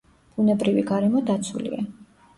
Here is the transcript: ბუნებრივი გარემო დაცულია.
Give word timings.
ბუნებრივი 0.39 0.85
გარემო 0.93 1.23
დაცულია. 1.31 1.87